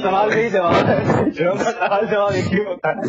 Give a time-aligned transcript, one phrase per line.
[0.00, 3.02] सवाल का ही जवाब है। सवाल जवाब एक ही होता है।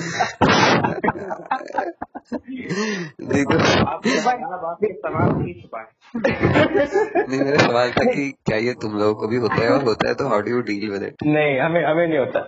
[3.28, 8.74] देखो आपके भाई आप आपके सवाल नहीं छुपाए नहीं मेरा सवाल था कि क्या ये
[8.82, 9.68] तुम लोगों को भी होता है?
[9.72, 12.40] और होता है तो how do you deal with it नहीं हमें हमें नहीं होता।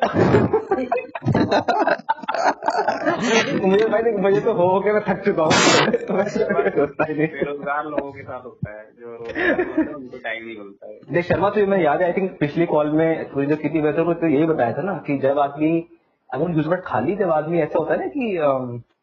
[3.68, 6.18] मुझे भाई देख, मुझे तो हो हो के मैं थक चुका हूँ। तो
[7.04, 9.08] ही नहीं। बेरोजगार लोगों के साथ होता है जो
[9.96, 12.92] उनको टाइम नहीं मिलता है। देख शर्मा तुझे मैं याद है आई थिंक पिछली कॉल
[12.92, 15.72] में तुझे जो की थी वैसे तो यही बताया था ना कि जब आदमी
[16.30, 18.26] अगर दूसरा खाली जब आदमी ऐसा होता है ना कि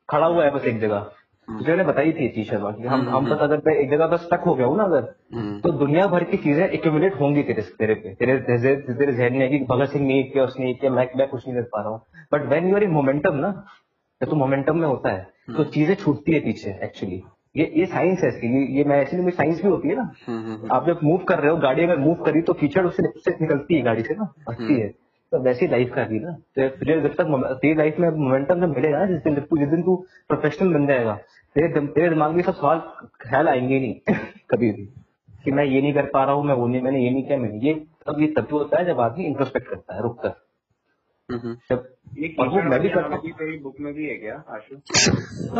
[0.09, 1.11] खड़ा हुआ है बस एक जगह
[1.51, 4.21] तुझे मैंने बताई थी चीज़ शर्मा की हम हम बस अगर मैं एक जगह बस
[4.21, 7.63] स्टक हो गया हूँ ना अगर हम्म, तो दुनिया भर की चीज़ें एक्यूमुलेट होंगी तेरे
[7.79, 10.91] तेरे पे। तेरे तेरे तेरे जहन में है कि भगत सिंह नहीं किया उसने किया
[10.93, 12.01] मैं मैं कुछ नहीं कर पा रहा हूँ।
[12.33, 13.51] But when you are in momentum ना
[14.21, 17.23] जब तो मोमेंटम में होता है तो चीज़ें छूटती है पीछे एक्चुअली
[17.57, 20.11] ये ये साइंस है इसकी। ये, ये मैं ऐसी नहीं साइंस भी होती है ना।
[20.27, 23.03] हम्म, हम्म, आप जब मूव कर रहे हो गाड़ी अगर मूव करी तो कीचड़ उससे
[23.41, 24.89] निकलती है गाड़ी से ना हटती है।
[25.33, 28.75] तो वैसी लाइफ का भी ना। तो तुझे जब तक तेरी लाइफ में मोमेंटम जब
[28.77, 29.97] मिलेगा ना जिस दिन जिस दिन तू
[30.29, 31.19] प्रोफेशनल बन जाएगा
[31.57, 32.79] तेरे दिम- तेरे दिमाग में सब सवाल
[33.21, 34.17] ख्याल आएँगे नहीं
[34.51, 34.87] कभी भी
[35.45, 37.39] कि मैं ये नहीं कर पा रहा हूँ मैं वो नहीं मैंने ये नहीं किया
[37.39, 37.75] मैंने ये
[38.07, 40.35] तब ये तब होता है जब आदमी इंट्रोस्पेक्ट करता है रुक कर
[41.29, 44.77] हम्म, जब ये और मैं भी करता तेरी बुक में भी है क्या आशु?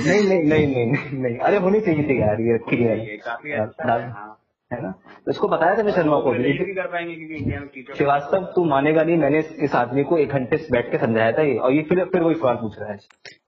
[0.00, 4.43] नहीं नहीं नहीं नहीं नहीं अरे होनी चाहिए थी यार ये काफ़ी अच्छा
[4.74, 4.90] है ना?
[5.26, 8.50] तो इसको बताया था मैं शर्मा को भी। कर पाएँगे क्योंकि इंडिया में कीचड़ श्रीवास्तव
[8.54, 11.56] तू मानेगा नहीं मैंने इस, आदमी को एक घंटे से बैठ के समझाया था ये।
[11.58, 12.98] और ये फिर फिर वही सवाल पूछ रहा है।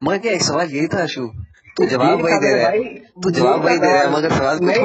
[0.04, 1.28] मगर क्या एक सवाल यही था अशु?
[1.76, 2.82] तू जवाब वही दे रहा है।
[3.22, 4.82] तू जवाब वही दे रहा है मगर सवाल। नहीं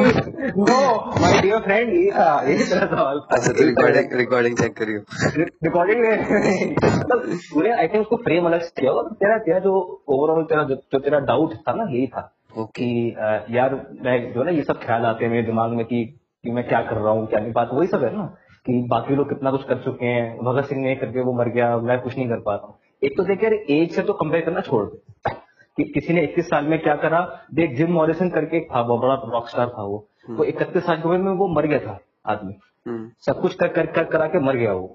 [0.57, 0.79] नो
[1.21, 4.99] माय डियर फ्रेंड ये था यही तेरा सवाल। अच्छा तो रिकॉर्डिंग रिकॉर्डिंग चेक करियो।
[5.37, 6.73] रिकॉर्डिंग में?
[6.73, 9.73] मतलब पूरे आई थिंक उसको फ्रेम अलग से किया होगा तेरा तेरा जो
[10.07, 13.15] ओवरऑल तेरा जो, तेरा डाउट था ना यही था। ओके कि
[13.57, 16.03] यार मैं जो ना ये सब ख्याल आते हैं मेरे दिमाग में कि
[16.43, 18.25] कि मैं क्या कर रहा हूँ क्या नहीं बात वही सब है ना
[18.65, 21.77] कि बाकी लोग कितना कुछ कर चुके हैं भगत सिंह ने करके वो मर गया
[21.77, 24.61] मैं कुछ नहीं कर पा रहा हूँ। एक तो देखिए एज से तो कंपेयर करना
[24.61, 25.31] छोड़ दे।
[25.77, 29.01] कि किसी ने 21 साल में क्या करा देख जिम मॉरिसन करके एक था बहुत
[29.01, 31.99] बड़ा रॉक स्टार था वो। वो इकतीस साल की उम्र में वो मर गया था
[32.25, 32.53] आदमी।
[32.87, 34.87] हम्म, सब कुछ कर कर कर करा के मर गया वो।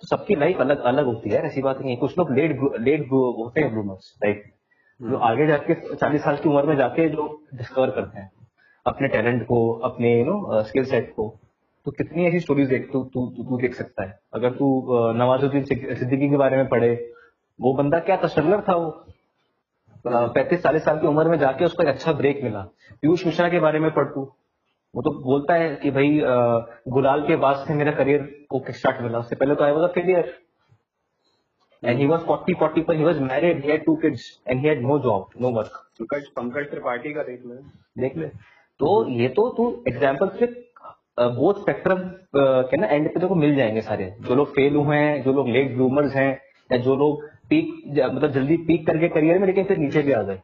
[0.00, 3.00] तो सबकी लाइफ अलग अलग होती है ऐसी बात नहीं है। कुछ लोग लेट लेट
[3.12, 4.44] होते हैं ब्लूमर्स लाइफ
[5.02, 8.30] जो आगे जाके चालीस साल की उम्र में जाके जो डिस्कवर करते हैं।
[8.86, 11.34] अपने टैलेंट को अपने यू नो स्किल सेट को
[11.86, 14.66] तो कितनी ऐसी स्टोरीज देख तू तू तू तू देख सकता है। अगर तू
[14.96, 16.92] अ, नवाजुद्दीन सिद्दीकी के बारे में पढ़े
[17.58, 18.28] वो बंदा क्या था
[18.68, 18.90] था वो?
[20.06, 22.60] पैंतीस चालीस साल की उम्र में जाके उसको एक अच्छा ब्रेक मिला।
[23.02, 24.20] पीयूष मिश्रा के बारे में पढ़ तू।
[24.94, 26.20] वो तो बोलता है कि भाई
[26.92, 29.18] गुलाल के बाद से मेरा करियर को स्टार्ट मिला?
[29.18, 30.32] उससे पहले तो I was a failure
[31.82, 34.68] and he was 40 40 पर he was married he had two kids and he
[34.68, 37.54] had no job no work Pankaj Pankaj Tripathi का देख लो।
[37.98, 38.30] देख ले।
[38.82, 40.46] तो ये तो तू एग्ज़ाम्पल से
[41.20, 41.98] बोथ स्पेक्ट्रम
[42.36, 45.48] के ना एंड पे देखो मिल जाएँगे सारे। जो लोग फेल हुए हैं, जो लोग
[45.48, 46.30] लेट ब्लूमर्स हैं,
[46.70, 50.22] या जो लोग पीक मतलब जल्दी पीक करके करियर में लेकिन फिर नीचे भी आ
[50.22, 50.38] गए।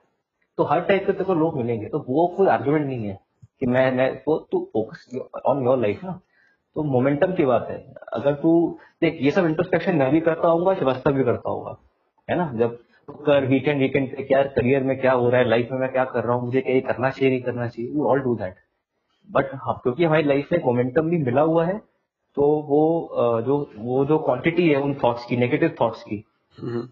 [0.58, 3.18] तो हर टाइप के को लोग मिलेंगे। तो वो कोई आर्ग्यूमेंट नहीं है
[3.60, 6.20] कि मैं मैं तो तू फोकस ऑन योर लाइफ ना।
[6.76, 7.78] तो मोमेंटम की बात है।
[8.12, 11.76] अगर तू, देख, ये सब इंट्रोस्पेक्शन मैं भी करता हूँ श्रीवास्तव भी करता होगा।
[12.28, 12.52] है ना?
[12.54, 15.92] जब कर वीकेंड वीकेंड पे क्या करियर में क्या हो रहा है लाइफ में मैं
[15.92, 18.56] क्या कर रहा हूँ मुझे क्या करना चाहिए नहीं करना चाहिए we all do that
[19.30, 21.78] but क्योंकि हमारी लाइफ में मोमेंटम भी मिला हुआ है
[22.36, 26.24] तो वो जो वो जो क्वांटिटी है उन थॉट्स की नेगेटिव थॉट्स की
[26.54, 26.88] हम्म,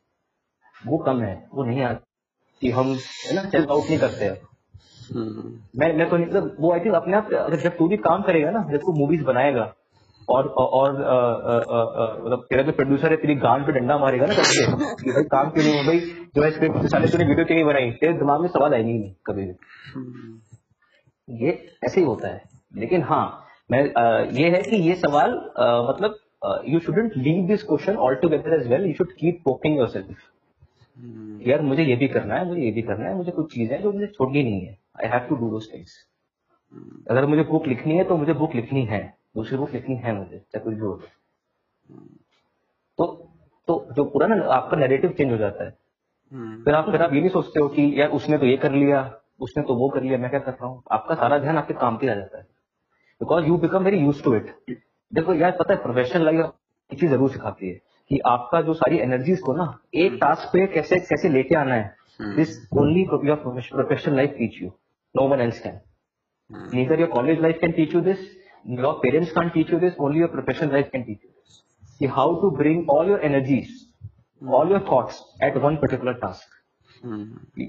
[0.77, 4.39] वो कम है वो नहीं आती हम है ना सेल्फ आउट नहीं करते हैं।
[5.15, 7.97] हम्म, मैं मैं तो नहीं मतलब वो आई थिंक अपने आप अगर जब तू भी
[8.09, 9.73] काम करेगा ना जब तू मूवीज़ बनाएगा
[10.29, 10.93] और और
[12.25, 14.65] मतलब तेरा जो प्रोड्यूसर है तेरी गांड पे डंडा मारेगा ना करके
[15.03, 15.99] कि भाई काम क्यों नहीं हो भाई
[16.37, 17.91] जो है स्क्रिप्ट साले तूने वीडियो क्यों नहीं बनाई?
[17.93, 19.55] तेरे दिमाग में सवाल आएँगे नहीं कभी भी।
[21.29, 21.51] ये
[21.85, 22.43] ऐसे ही होता है।
[22.75, 23.25] लेकिन हाँ
[23.71, 23.83] मैं
[24.33, 25.31] ये है कि ये सवाल
[25.89, 26.19] मतलब
[26.69, 30.17] you shouldn't leave this question all together as well you should keep poking yourself
[31.47, 33.83] यार मुझे ये भी करना है मुझे ये भी करना है मुझे कुछ चीज़ें हैं
[33.83, 35.97] जो मुझे छोड़नी नहीं है। I have to do those things
[37.11, 39.01] अगर मुझे बुक लिखनी है तो मुझे बुक लिखनी है।
[39.37, 40.95] दूसरी बुक लिखनी है मुझे चाहे कुछ भी हो
[42.99, 43.07] तो।
[43.69, 45.77] तो जो पूरा ना आपका नैरेटिव चेंज हो जाता है।
[46.33, 48.73] हम्म, फिर आप फिर आप ये नहीं सोचते हो कि यार उसने तो ये कर
[48.73, 49.01] लिया
[49.41, 50.83] उसने तो वो कर लिया मैं क्या कर रहा हूँ?
[50.93, 52.45] आपका सारा ध्यान आपके काम पे आ जाता है।
[53.21, 54.55] Because you become very use to it
[55.13, 56.53] देखो यार पता है प्रोफेशनल लाइफ
[56.91, 57.75] एक चीज़ ज़रूर सिखाती है
[58.11, 62.35] कि आपका जो सारी एनर्जीज को ना एक टास्क पे कैसे कैसे लेके आना है।
[62.37, 64.69] This only your professional life teach you
[65.15, 65.81] no one else can
[66.51, 68.21] neither your college life can teach you this
[68.71, 71.53] your parents can't teach you this only your professional life can teach you this.
[71.99, 73.69] See how to bring all your energies
[74.53, 75.15] all your thoughts
[75.45, 76.43] at one particular task.
[77.05, 77.63] Hmm,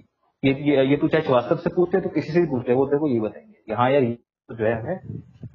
[0.46, 3.00] ये ये, ये तू चाहे श्रीवास्तव से पूछते तो किसी से भी पूछते वो तेरे
[3.00, 4.18] को ये बताएँगे। कि हाँ यार ये
[4.50, 5.00] तो जो है हमें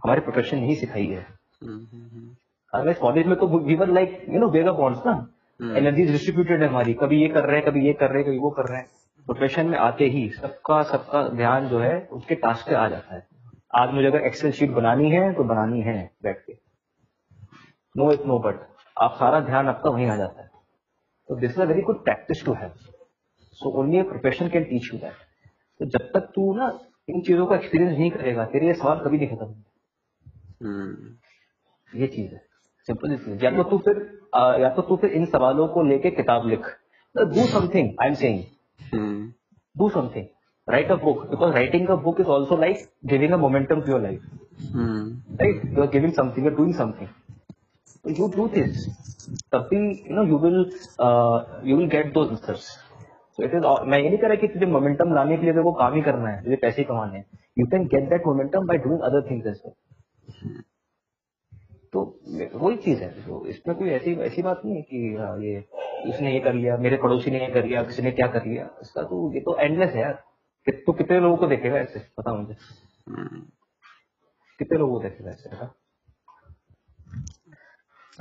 [0.05, 1.27] हमारे प्रोफेशन ने ही सिखाई है।
[1.63, 2.37] हम्म, हम्म,
[2.75, 6.63] अदरवाइज़ कॉलेज में तो we were like you know Vega bonds ना। हम्म, एनर्जी डिस्ट्रीब्यूटेड
[6.63, 8.63] है हमारी। कभी ये कर रहे हैं कभी ये कर रहे हैं कभी वो कर
[8.63, 8.87] रहे हैं।
[9.25, 13.32] प्रोफेशन में आते ही सबका सबका ध्यान जो है उसके टास्क पे आ जाता है।
[13.73, 16.53] आज मुझे अगर एक्सेल शीट बनानी है तो बनानी है बैठ के।
[17.97, 18.61] नो इट नो बट
[18.97, 20.51] आप सारा ध्यान आपका वहीं आ जाता है।
[21.29, 22.73] तो this is a very good practice to have
[23.53, 25.13] so only a profession can teach you that
[25.81, 26.69] तो जब तक तू ना
[27.09, 32.07] इन चीज़ों का एक्सपीरियंस नहीं करेगा तेरे ये सवाल कभी नहीं खत्म होंगे। हम्म, ये
[32.07, 32.45] चीज़ है।
[32.89, 36.11] सिंपल चीज़। या तो तू फिर आ, या तो तू फिर इन सवालों को लेके
[36.11, 36.67] किताब लिख।
[37.15, 39.33] Do something I am saying
[39.77, 40.25] do something.
[40.69, 44.01] Write a book because writing a book is also like giving a momentum to your
[44.01, 44.23] life
[44.75, 47.09] hmm, right you are giving something you're doing something
[48.05, 48.85] so you do this
[49.55, 50.61] तभी you know you will
[51.07, 51.37] uh,
[51.71, 52.69] you will get those answers
[53.39, 55.53] so it is all- मैं ये नहीं कह रहा कि तुझे momentum लाने के लिए
[55.53, 57.25] तेरे को काम ही करना है तुझे पैसे ही कमाने हैं
[57.57, 59.75] you can get that momentum by doing other things as well
[61.93, 62.03] तो
[62.55, 65.65] वही चीज़ है तो इसमें कोई ऐसी ऐसी बात नहीं है कि हाँ, ये
[66.11, 68.69] इसने ये कर लिया मेरे पड़ोसी ने ये कर लिया किसी ने क्या कर लिया
[68.83, 70.23] इसका तो ये तो एंडलेस है यार
[70.71, 72.01] तो कितने लोगों को देखेगा ऐसे?
[72.01, 72.57] पता मुझे।
[74.59, 75.51] कितने लोगों को देखेगा ऐसे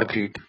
[0.04, 0.40] agreed.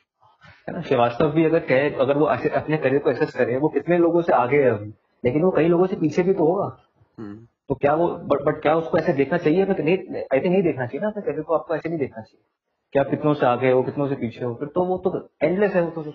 [0.68, 0.82] है ना?
[0.82, 4.22] श्रीवास्तव भी अगर कहे अगर वो ऐसे अपने करियर को एसेस करे वो कितने लोगों
[4.22, 4.88] से आगे है अभी?
[5.24, 6.78] लेकिन वो कई लोगों से पीछे भी तो होगा।
[7.18, 9.66] हम्म, तो क्या वो बट बट क्या उसको ऐसे देखना चाहिए?
[9.66, 9.98] मैं नहीं
[10.32, 12.44] ऐसे नहीं देखना चाहिए ना अपने करियर को आपको ऐसे नहीं देखना चाहिए।
[12.92, 15.72] कि आप कितनों से आगे हो कितनों से पीछे हो फिर तो वो तो एंडलेस
[15.72, 16.12] है वो तो।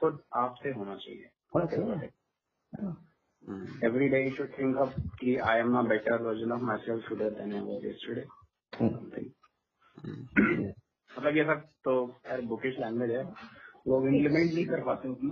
[0.00, 2.21] खुद आपसे होना चाहिए। होना चाहिए।
[3.86, 4.90] Every day you should think of
[5.20, 8.26] कि I am a better version of myself today than I was yesterday
[8.72, 8.94] hmm,
[9.98, 10.68] hmm,
[11.10, 11.94] मतलब ये सब तो
[12.28, 13.24] यार बुकिश लैंग्वेज है।
[13.88, 15.30] लोग इम्प्लीमेंट नहीं कर पाते उतना।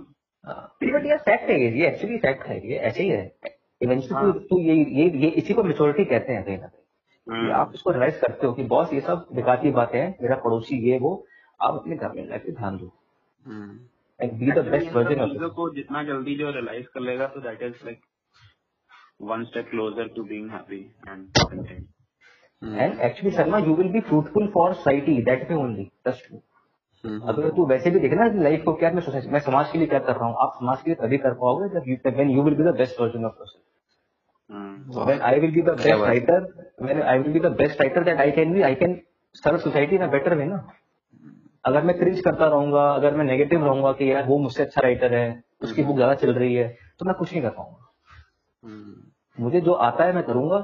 [0.93, 3.25] बट ये फैक्ट है ये ये एक्चुअली फैक्ट है ये ऐसे ही है।
[3.81, 6.81] इवेंचुअली हाँ। तू ये ये ये इसी को मेच्योरिटी कहते हैं कहीं ना कहीं।
[7.27, 10.35] कि आप इसको रियलाइज़ करते हो कि बॉस ये सब बेकार की बातें हैं मेरा
[10.35, 11.13] पड़ोसी ये वो
[11.59, 12.91] आप अपने घर में लाइफ पे ध्यान दो।
[13.45, 13.79] हम्म,
[14.21, 17.27] and be the best in version चीज़ों ऑफ़ को जितना जल्दी जो रियलाइज़ कर लेगा
[17.35, 17.99] तो that is like
[19.31, 21.87] one step closer to being happy and content
[22.61, 26.39] and actually Sharma you will be fruitful for society that में ओनली ट्रस्ट मी
[27.29, 29.99] अगर तू वैसे भी देखना लाइफ को क्या मैं सोसाइटी मैं समाज के लिए क्या
[29.99, 32.55] कर रहा हूँ आप समाज के लिए तभी कर पाओगे जब you when you will
[32.55, 33.69] be the best version of yourself
[34.49, 36.39] when I will be the क्या best बात है। writer,
[36.85, 38.95] when I will be the best writer that I can be, I can
[39.35, 40.57] serve society in a better way ना।
[41.65, 45.13] अगर मैं cringe करता रहूँगा अगर मैं नेगेटिव रहूँगा कि यार वो मुझसे अच्छा राइटर
[45.13, 46.67] है उसकी बुक ज़्यादा चल रही है
[46.99, 47.91] तो मैं कुछ नहीं कर पाऊँगा।
[48.63, 50.63] हम्म, मुझे जो आता है मैं करूँगा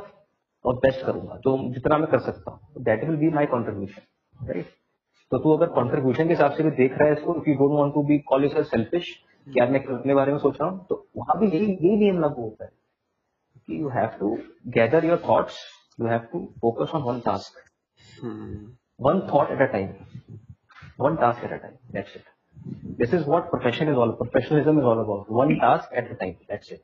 [0.65, 4.73] और बेस्ट करूँगा जो जितना मैं कर सकता हूँ। That will be my contribution right
[5.31, 7.77] तो तू अगर कॉन्ट्रीब्यूशन के हिसाब से भी देख रहा है इसको if you don't
[7.79, 9.13] want to be call your selfish
[9.47, 12.19] कि यार मैं अपने बारे में सोच रहा हूँ तो वहाँ भी यही यही नियम
[12.21, 12.71] लागू होता है
[13.67, 14.37] कि you have to
[14.75, 15.59] gather your thoughts
[15.99, 17.63] you have to focus on one task
[18.99, 19.89] one thought at a time,
[20.97, 21.77] one task at a time.
[21.93, 22.25] That's it.
[22.99, 24.13] This is what profession is all.
[24.13, 25.29] Professionalism is all about.
[25.31, 26.37] One task at a time.
[26.49, 26.83] That's it.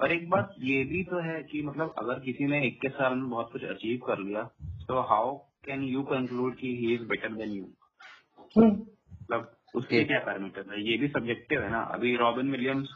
[0.00, 3.28] और एक बात ये भी तो है कि मतलब अगर किसी ने 21 साल में
[3.30, 4.42] बहुत कुछ अचीव कर लिया
[4.88, 5.34] तो हाउ
[5.64, 7.64] कैन यू कंक्लूड कि he is better than you.
[8.56, 12.88] मतलब उसके क्या पैरामीटर है ये भी सब्जेक्टिव है ना अभी रॉबिन विलियम्स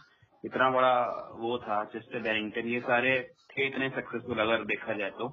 [0.44, 0.94] इतना बड़ा
[1.38, 3.14] वो था चेस्टर बैरिंगटन ये सारे
[3.58, 5.28] थे इतने सक्सेसफुल अगर देखा जाए तो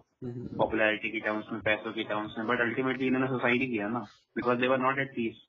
[0.58, 4.00] पॉपुलैरिटी की टर्म्स में पैसों की टर्म्स में बट अल्टीमेटली इन्होंने सुसाइड किया ना
[4.36, 5.44] because they were not at peace.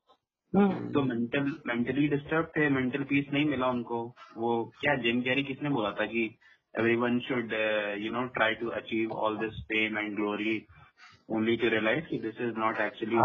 [0.93, 3.98] तो मेंटल मेंटली डिस्टर्ब थे मेंटल पीस नहीं मिला उनको।
[4.36, 6.24] वो क्या जिम कैरी किसने बोला था कि
[6.96, 7.53] everyone should
[8.01, 10.55] you know try to achieve all this fame and glory
[11.29, 13.17] only to realise कि दिस इज़ नॉट एक्चुअली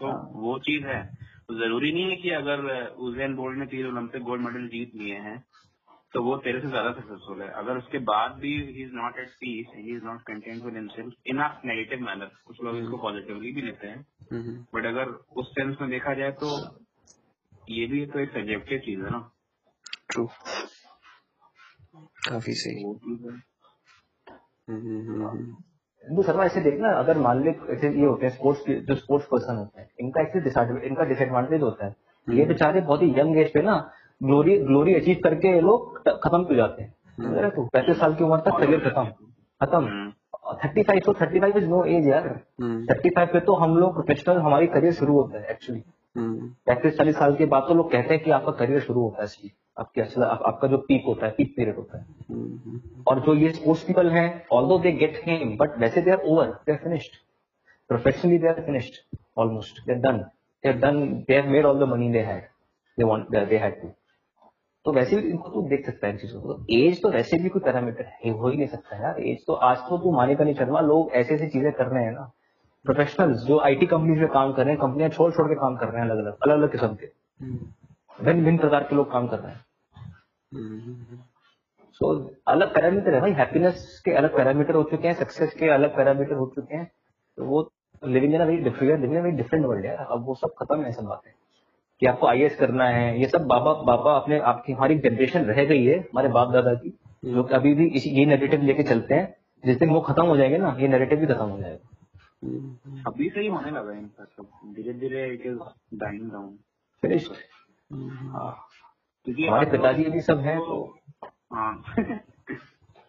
[0.00, 1.02] तो हाँ। वो चीज़ है।
[1.48, 2.60] तो ज़रूरी नहीं है कि अगर
[3.06, 5.36] उजैन बोल्ट ने तीन ओलंपिक गोल्ड मेडल जीत लिए हैं
[6.14, 9.28] तो वो तेरे से ज़्यादा सक्सेसफुल है। अगर उसके बाद भी he is not at
[9.40, 13.52] peace he is not content with himself in a negative manner कुछ लोग इसको पॉजिटिवली
[13.52, 16.50] भी लेते हैं। हम्म, बट अगर उस सेंस में देखा जाए तो
[17.70, 19.30] ये भी तो एक सब्जेक्टिव चीज़ है ना।
[20.10, 20.26] ट्रू
[22.28, 23.32] काफ़ी सही। वो चीज़ है।
[24.68, 28.94] हम्म, हम्म, हम्म, शर्मा ऐसे देखना अगर मान ले ऐसे ये होते हैं स्पोर्ट्स जो
[28.94, 31.94] स्पोर्ट्स पर्सन होते हैं इनका एक्चुअली इनका डिसएडवांटेज होता है।
[32.28, 33.76] ये बेचारे बहुत ही यंग एज पे ना
[34.24, 38.38] ग्लोरी ग्लोरी अचीव करके ये लोग खत्म हो जाते हैं। तू पैंतीस साल की उम्र
[38.40, 39.04] तक करियर खत्म
[39.60, 40.10] खत्म। हम्म,
[40.64, 42.28] थर्टी फाइव तो thirty five is no age यार।
[42.60, 45.82] हम्म, थर्टी फाइव पे तो हम लोग प्रोफेशनल हमारी करियर शुरू होता है एक्चुअली
[46.16, 49.22] हम्म, पैंतीस चालीस साल के बाद तो लोग कहते हैं कि आपका करियर शुरू होता
[49.22, 53.20] है आपकी असल आप, आपका जो पीक होता है पीक पीरियड होता है। हम्म, और
[53.20, 56.72] जो ये स्पोर्ट्स पीपल हैं although they get fame but वैसे they are over they
[56.72, 57.16] are finished
[57.90, 61.78] professionally they are finished almost they are done they are done they have made all
[61.78, 62.42] the money they had
[62.98, 63.88] they want they had to
[64.84, 67.38] तो वैसे भी इनको तू देख सकता है इन चीज़ों को। तो एज तो वैसे
[67.38, 70.44] भी कोई पैरामीटर है हो ही नहीं सकता यार। एज तो आज तो तू मानेगा
[70.44, 72.30] नहीं शर्मा लोग ऐसी ऐसी चीज़ें कर रहे हैं ना।
[72.84, 75.88] प्रोफेशनल्स जो आईटी कंपनीज़ में काम कर रहे हैं कंपनियाँ छोड़ छोड़ के काम कर
[75.88, 77.06] रहे हैं अलग अलग अलग अलग किस्म के।
[78.18, 79.62] भिन्न भिन्न प्रकार के लोग काम कर रहे हैं।
[82.00, 82.12] सो
[82.48, 86.34] अलग पैरामीटर है भाई हैप्पीनेस के अलग पैरामीटर हो चुके हैं सक्सेस के अलग पैरामीटर
[86.34, 86.90] हो चुके हैं।
[87.38, 87.70] तो वो
[88.06, 90.92] living in very different living in very different world है अब वो सब खत्म है
[90.92, 91.30] सब बातें
[92.00, 95.84] कि आपको आईएएस करना है ये सब बाबा बाबा अपने आपकी हमारी जनरेशन रह गई
[95.84, 99.78] है हमारे बाप दादा की जो अभी भी इसी ये नेगेटिव लेके चलते हैं जिस
[99.78, 101.88] दिन वो खत्म हो जाएँगे ना ये नेगेटिव भी खत्म हो जाएगा।
[103.06, 104.04] अभी से ही होने लगा है
[104.74, 105.58] धीरे धीरे it is
[105.94, 106.58] dying down
[107.02, 107.28] finish
[107.90, 110.96] क्योंकि हमारे पिताजी लोग भी सब हैं तो
[111.54, 111.84] हाँ।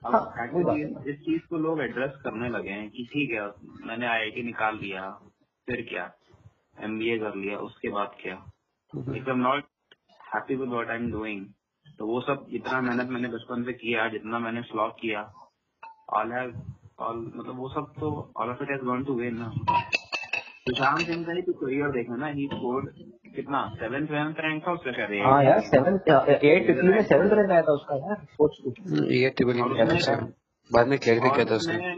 [0.05, 3.47] अब हाँ। इस चीज़ को लोग एड्रेस करने लगे हैं कि ठीक है
[3.87, 5.09] मैंने आईआईटी निकाल लिया
[5.67, 6.11] फिर क्या?
[6.81, 8.51] एमबीए कर लिया उसके बाद क्या?
[9.17, 9.63] If am not
[10.33, 11.45] happy with what I am doing
[11.99, 15.21] तो वो सब जितना मेहनत मैंने बचपन से किया जितना मैंने स्लॉग किया
[16.19, 16.53] ऑल हैव
[17.05, 19.49] ऑल मतलब वो सब तो all of it has gone to vain ना।
[20.67, 22.89] सुशांत सिंह का ही तो करियर देखा ना ही स्कोर्ड
[23.35, 27.51] कितना सेवन सेवेंथ रैंक था उसका शायद हाँ यार सेवन एट फिफ्टी में सेवन रैंक
[27.51, 30.25] आया था उसका यार सोच तू ये ट्रिपल में किया था
[30.71, 31.95] बाद में क्लियर भी किया था उसने।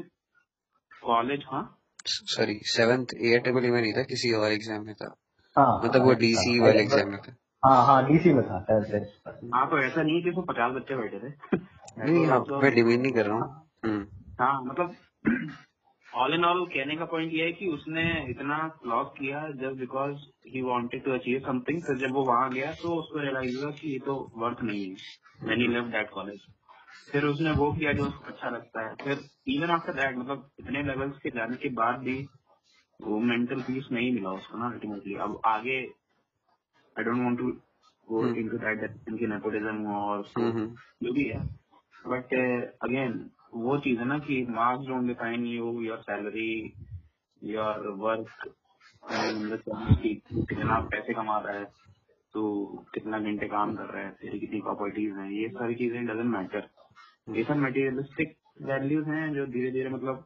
[0.91, 1.63] कॉलेज हाँ?
[2.07, 5.15] सॉरी सेवंथ एयर ट्रिपल में नहीं था किसी और एग्ज़ाम में था।
[5.57, 8.43] हाँ मतलब वो हाँ, डीसी हाँ, वाले हाँ, एग्ज़ाम में था। हाँ हाँ डीसी में
[8.45, 8.59] था
[9.53, 11.57] हाँ तो ऐसा नहीं है कि पचास बच्चे बैठे थे।
[11.99, 14.03] नहीं हाँ तो- मैं डिमीन नहीं कर रहा हूँ। हम्म,
[14.39, 14.97] हाँ मतलब
[16.13, 20.17] ऑल इन ऑल कहने का पॉइंट ये है कि उसने इतना लॉस किया just because
[20.47, 23.93] he wanted to achieve something फिर जब वो वहाँ गया तो उसको रियलाइज़ हुआ कि
[23.93, 24.97] ये तो वर्थ नहीं है
[25.41, 26.41] मैंने लेफ़्ट दैट कॉलेज
[27.07, 30.83] फिर उसने वो किया जो उसको अच्छा लगता है। फिर इवन आफ्टर दैट मतलब इतने
[30.83, 32.17] लेवल्स के जाने के बाद भी
[32.99, 35.79] वो मेंटल पीस नहीं मिला उसको ना अल्टीमेटली अब आगे
[36.95, 37.51] I don't want to
[38.07, 38.25] go.
[38.35, 41.41] Into that इनकी नेपोटिज्म हुआ और हम्म, हम्म, जो भी है।
[42.05, 42.33] बट
[42.83, 46.51] अगेन वो चीज़ है ना कि marks don't define you your salary
[47.41, 48.53] your work
[49.03, 51.65] कितना पैसे कमा रहा है
[52.33, 52.43] तो
[52.93, 56.69] कितना घंटे काम कर रहा है तेरी कितनी प्रॉपर्टीज़ हैं ये सारी चीज़ें डजेंट मैटर
[57.27, 60.25] ये सब मटेरियलिस्टिक वैल्यूज़ हैं जो धीरे धीरे मतलब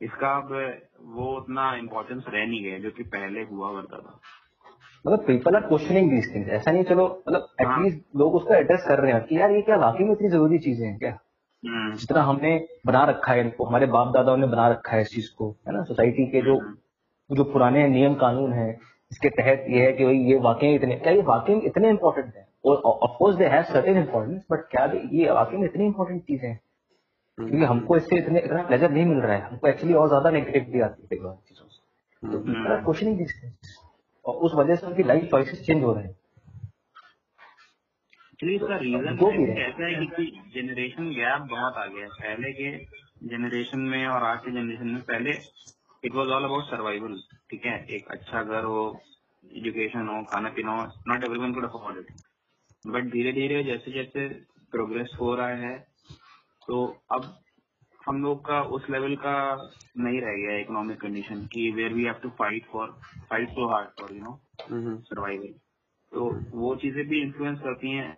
[0.00, 0.52] इसका अब
[1.14, 4.20] वो उतना इम्पोर्टेंस रह नहीं गया जो कि पहले हुआ करता था।
[5.04, 8.84] मतलब people are questioning these things ऐसा नहीं चलो मतलब हाँ। एटलीस्ट लोग उसको एड्रेस
[8.88, 11.10] कर रहे हैं कि यार ये क्या वाकई में इतनी ज़रूरी चीज़ें हैं क्या?
[11.62, 15.10] हम्म, जितना हमने बना रखा है इनको हमारे बाप दादाओं ने बना रखा है इस
[15.14, 15.82] चीज़ को है ना?
[15.82, 16.58] सोसाइटी के जो
[17.30, 18.70] जो पुराने नियम कानून है
[19.12, 22.46] इसके तहत ये है कि भाई ये वाकई इतने क्या ये वाकई इतने इंपॉर्टेंट है?
[22.64, 26.58] और of course they have certain importance but क्या ये वाकई में इतनी इंपॉर्टेंट चीज़ें हैं?
[27.38, 30.80] क्योंकि हमको इससे इतने इतना प्लेजर नहीं मिल रहा है। हमको एक्चुअली और ज़्यादा नेगेटिविटी
[30.80, 31.78] आती है चीज़ों से।
[32.22, 32.38] तो
[32.86, 33.34] questioning these
[34.24, 36.10] और उस वजह से उनकी लाइफ चॉइसेस चेंज हो रहे हैं।
[38.32, 42.52] एक्चुअली इसका रीजन भी है। ऐसा है कि जनरेशन गैप बहुत आ गया है। पहले
[42.52, 42.70] के
[43.28, 45.30] जनरेशन में और आज के जनरेशन में पहले
[46.02, 47.16] it was all about survival
[47.50, 47.84] ठीक है?
[47.86, 49.00] एक अच्छा घर हो
[49.44, 52.06] एजुकेशन हो खाना पीना हो not everyone could afford it
[52.86, 54.28] but धीरे धीरे जैसे जैसे
[54.72, 55.74] प्रोग्रेस हो रहा है
[56.70, 57.22] तो अब
[58.06, 59.32] हम लोग का उस लेवल का
[59.98, 62.88] नहीं रह गया इकोनॉमिक कंडीशन की where we have to fight for
[63.30, 65.52] fight so hard for you know survival
[66.12, 68.16] तो वो चीज़ें भी इन्फ्लुएंस करती हैं।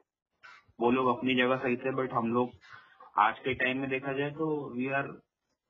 [0.80, 2.50] वो लोग अपनी जगह सही थे बट हम लोग
[3.21, 5.09] आज के टाइम में देखा जाए तो वी आर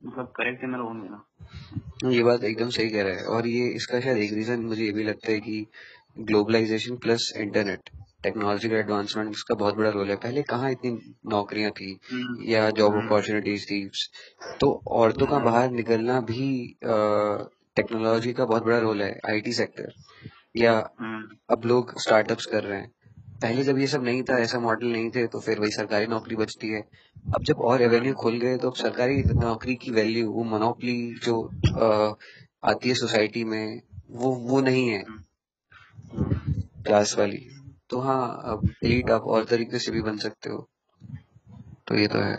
[0.00, 1.24] मतलब करेक्ट इन ओन ना।
[2.10, 4.92] ये बात एकदम सही कह रहा है। और ये इसका शायद एक रीजन मुझे ये
[4.92, 5.66] भी लगता है कि
[6.30, 7.90] ग्लोबलाइजेशन प्लस इंटरनेट
[8.24, 10.90] टेक्नोलॉजी का एडवांसमेंट उसका बहुत बड़ा रोल है। पहले कहाँ इतनी
[11.30, 11.98] नौकरियाँ थी
[12.48, 13.84] या जॉब अपॉर्चुनिटीज़ थी?
[14.60, 16.48] तो औरतों का बाहर निकलना भी
[17.76, 19.92] टेक्नोलॉजी का बहुत बड़ा रोल है आईटी सेक्टर
[20.56, 20.78] या
[21.50, 22.90] अब लोग स्टार्टअप्स कर रहे हैं।
[23.42, 26.36] पहले जब ये सब नहीं था ऐसा मॉडल नहीं थे तो फिर वही सरकारी नौकरी
[26.36, 26.80] बचती है।
[27.34, 31.40] अब जब और रेवेन्यू खुल गए तो अब सरकारी नौकरी की वैल्यू वो मोनोपली जो
[31.76, 32.14] अ,
[32.64, 35.04] आती है सोसाइटी में वो वो नहीं है।
[36.86, 37.46] क्लास वाली।
[37.92, 40.68] तो हाँ एलीट आप और तरीके से भी बन सकते हो।
[41.86, 42.36] तो ये तो है।